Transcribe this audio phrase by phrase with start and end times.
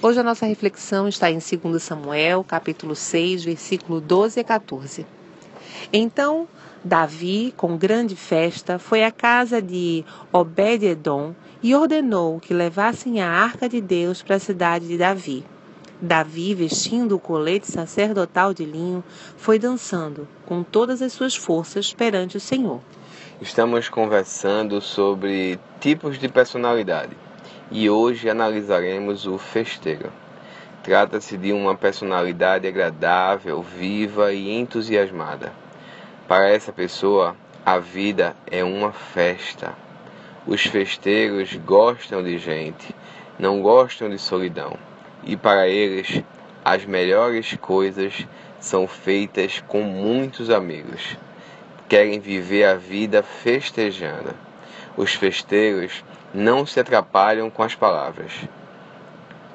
[0.00, 5.04] Hoje a nossa reflexão está em 2 Samuel, capítulo 6, versículo 12 a 14.
[5.92, 6.46] Então
[6.84, 13.68] Davi, com grande festa, foi à casa de Obed-edom e ordenou que levassem a arca
[13.68, 15.44] de Deus para a cidade de Davi.
[16.00, 19.02] Davi, vestindo o colete sacerdotal de linho,
[19.36, 22.80] foi dançando com todas as suas forças perante o Senhor.
[23.40, 27.16] Estamos conversando sobre tipos de personalidade
[27.70, 30.10] e hoje analisaremos o festeiro.
[30.82, 35.52] Trata-se de uma personalidade agradável, viva e entusiasmada.
[36.26, 39.74] Para essa pessoa, a vida é uma festa.
[40.46, 42.94] Os festeiros gostam de gente,
[43.38, 44.78] não gostam de solidão.
[45.24, 46.22] E para eles,
[46.64, 48.26] as melhores coisas
[48.58, 51.18] são feitas com muitos amigos.
[51.88, 54.47] Querem viver a vida festejando.
[54.98, 58.32] Os festeiros não se atrapalham com as palavras.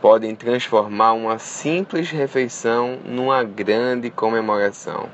[0.01, 5.09] Podem transformar uma simples refeição numa grande comemoração.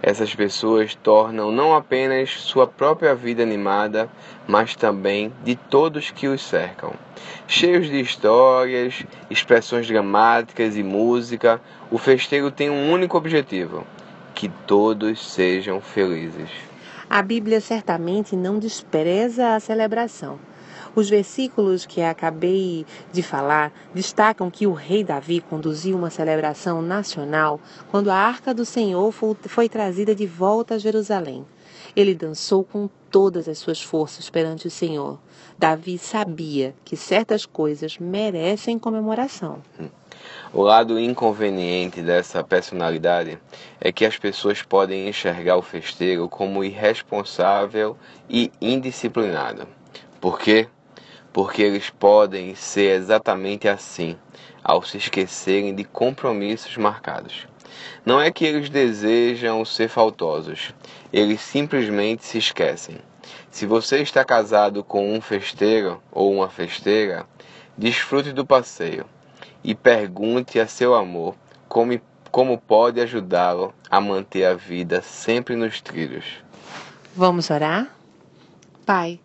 [0.00, 4.08] Essas pessoas tornam não apenas sua própria vida animada,
[4.46, 6.92] mas também de todos que os cercam.
[7.48, 13.84] Cheios de histórias, expressões dramáticas e música, o festeiro tem um único objetivo:
[14.36, 16.73] que todos sejam felizes.
[17.08, 20.38] A Bíblia certamente não despreza a celebração.
[20.96, 27.60] Os versículos que acabei de falar destacam que o rei Davi conduziu uma celebração nacional
[27.90, 31.44] quando a arca do Senhor foi trazida de volta a Jerusalém.
[31.96, 35.18] Ele dançou com todas as suas forças perante o Senhor.
[35.58, 39.62] Davi sabia que certas coisas merecem comemoração.
[40.52, 43.38] O lado inconveniente dessa personalidade
[43.80, 47.96] é que as pessoas podem enxergar o festeiro como irresponsável
[48.28, 49.66] e indisciplinado.
[50.20, 50.68] Por quê?
[51.34, 54.16] porque eles podem ser exatamente assim,
[54.62, 57.48] ao se esquecerem de compromissos marcados.
[58.06, 60.72] Não é que eles desejam ser faltosos,
[61.12, 62.98] eles simplesmente se esquecem.
[63.50, 67.26] Se você está casado com um festeiro ou uma festeira,
[67.76, 69.04] desfrute do passeio
[69.64, 71.34] e pergunte a seu amor
[71.68, 71.98] como,
[72.30, 76.44] como pode ajudá-lo a manter a vida sempre nos trilhos.
[77.16, 77.96] Vamos orar?
[78.84, 79.18] Pai,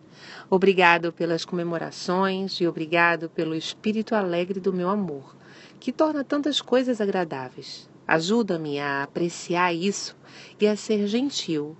[0.52, 5.36] Obrigado pelas comemorações e obrigado pelo espírito alegre do meu amor,
[5.78, 7.88] que torna tantas coisas agradáveis.
[8.04, 10.16] Ajuda-me a apreciar isso
[10.60, 11.76] e a ser gentil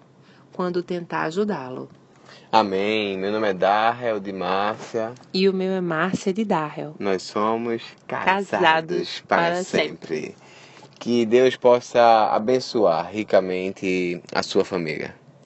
[0.52, 1.88] quando tentar ajudá-lo.
[2.52, 3.16] Amém.
[3.16, 5.12] Meu nome é Darrell de Márcia.
[5.32, 6.94] E o meu é Márcia de Darrell.
[6.98, 10.16] Nós somos casados, casados para, para sempre.
[10.16, 10.36] sempre.
[10.98, 15.14] Que Deus possa abençoar ricamente a sua família.